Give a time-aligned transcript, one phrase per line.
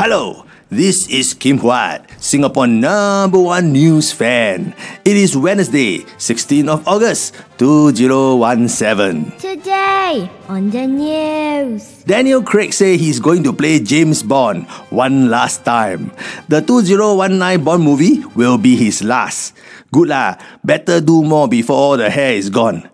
[0.00, 4.74] Hello, this is Kim Huat, Singapore number one news fan.
[5.04, 9.32] It is Wednesday, 16th of August, 2017.
[9.40, 12.04] Today on the news.
[12.04, 16.12] Daniel Craig say he's going to play James Bond one last time.
[16.48, 19.56] The 2019 Bond movie will be his last.
[19.90, 22.84] Good lah, better do more before all the hair is gone.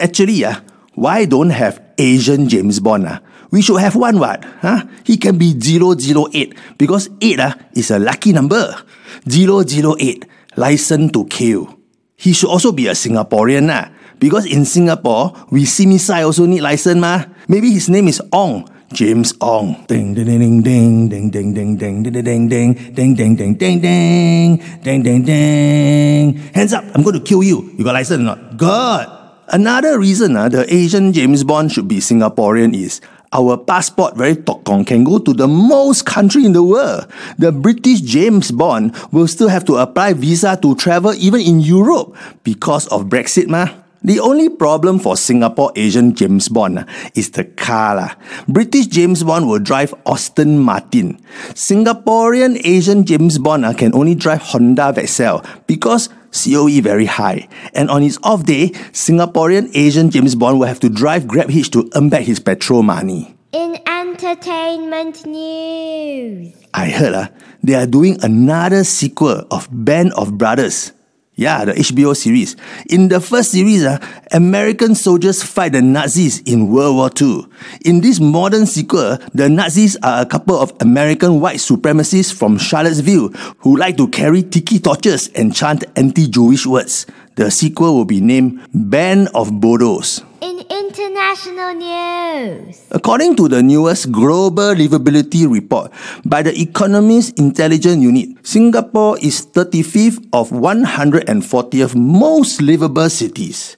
[0.00, 0.64] Actually, ah,
[0.94, 3.04] why don't have Asian James Bond?
[3.04, 3.20] Ah?
[3.50, 4.44] We should have one what?
[4.60, 4.84] Huh?
[5.04, 8.76] He can be 008 because 8 ah, is a lucky number.
[9.24, 10.24] 008,
[10.56, 11.78] license to kill.
[12.16, 13.88] He should also be a Singaporean ah,
[14.18, 17.24] because in Singapore, we CIMISAI also need license ma.
[17.48, 18.68] Maybe his name is Ong.
[18.92, 19.84] James Ong.
[19.86, 23.80] Ding ding ding ding ding ding ding ding ding ding ding ding ding ding ding
[23.80, 26.24] ding ding ding ding.
[26.56, 26.84] Hands up!
[26.94, 27.68] I'm going to kill you.
[27.76, 28.56] You got license or not?
[28.56, 29.06] Good.
[29.48, 33.00] Another reason uh, the Asian James Bond should be Singaporean is
[33.32, 37.06] our passport very tokong can go to the most country in the world.
[37.36, 42.16] The British James Bond will still have to apply visa to travel even in Europe
[42.42, 43.68] because of Brexit ma.
[43.98, 46.86] The only problem for Singapore Asian James Bond
[47.18, 47.98] is the car.
[47.98, 48.14] lah.
[48.46, 51.18] British James Bond will drive Aston Martin.
[51.58, 57.48] Singaporean Asian James Bond ah, can only drive Honda Vezel because COE very high.
[57.74, 61.70] And on his off day, Singaporean Asian James Bond will have to drive Grab Hitch
[61.72, 63.34] to earn back his petrol money.
[63.52, 66.54] In entertainment news.
[66.74, 67.28] I heard uh,
[67.62, 70.92] they are doing another sequel of Band of Brothers.
[71.38, 72.56] Yeah, the HBO series.
[72.90, 77.46] In the first series, uh, American soldiers fight the Nazis in World War II.
[77.84, 83.28] In this modern sequel, the Nazis are a couple of American white supremacists from Charlottesville
[83.58, 87.06] who like to carry tiki torches and chant anti-Jewish words.
[87.36, 90.24] The sequel will be named Band of Bodos.
[90.40, 90.58] In
[90.88, 92.80] international news.
[92.90, 95.92] According to the newest Global Livability Report
[96.24, 103.76] by the Economist Intelligence Unit, Singapore is 35th of 140th most livable cities.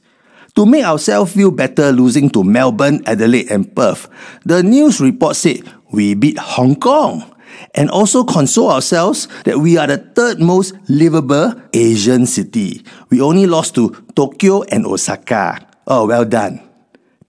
[0.55, 4.07] To make ourselves feel better losing to Melbourne, Adelaide, and Perth,
[4.47, 7.27] the news report said we beat Hong Kong
[7.75, 12.83] and also console ourselves that we are the third most livable Asian city.
[13.11, 15.67] We only lost to Tokyo and Osaka.
[15.87, 16.70] Oh, well done.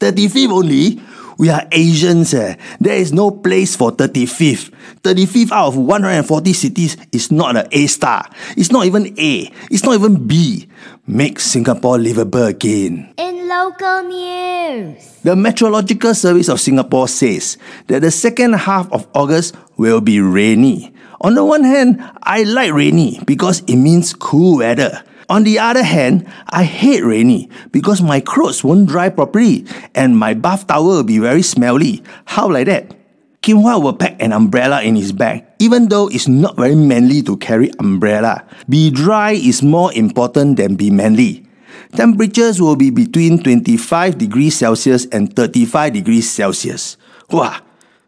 [0.01, 0.99] 35th only?
[1.37, 2.33] We are Asians.
[2.33, 2.55] Eh.
[2.79, 4.73] There is no place for 35th.
[5.03, 8.27] 35th out of 140 cities is not an A star.
[8.57, 9.51] It's not even A.
[9.69, 10.67] It's not even B.
[11.05, 13.13] Make Singapore livable again.
[13.17, 15.19] In local news.
[15.21, 17.57] The Meteorological Service of Singapore says
[17.87, 20.91] that the second half of August will be rainy.
[21.21, 25.03] On the one hand, I like rainy because it means cool weather.
[25.31, 29.63] On the other hand, I hate rainy because my clothes won't dry properly
[29.95, 32.03] and my bath towel will be very smelly.
[32.25, 32.91] How like that?
[33.39, 37.23] Kim Huat will pack an umbrella in his bag, even though it's not very manly
[37.23, 38.43] to carry umbrella.
[38.67, 41.47] Be dry is more important than be manly.
[41.95, 46.97] Temperatures will be between 25 degrees Celsius and 35 degrees Celsius.
[47.31, 47.55] Wow,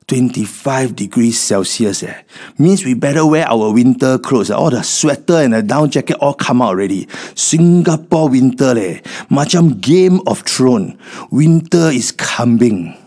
[0.07, 2.23] 25 degrees Celsius eh.
[2.57, 4.51] Means we better wear our winter clothes.
[4.51, 7.07] All the sweater and the down jacket all come out already.
[7.35, 8.99] Singapore winter leh.
[9.31, 10.99] Macam Game of Thrones.
[11.31, 12.97] Winter is coming.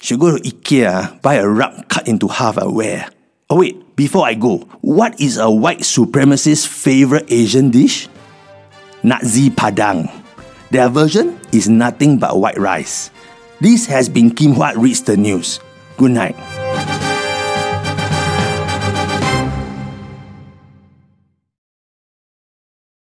[0.00, 3.08] Should go to Ikea, buy a rug cut into half and wear.
[3.48, 8.08] Oh wait, before I go, what is a white supremacist favorite Asian dish?
[9.02, 10.10] Nazi Padang.
[10.70, 13.10] Their version is nothing but white rice.
[13.60, 15.60] This has been Kim Huat Reads the News.
[15.96, 16.65] Good night.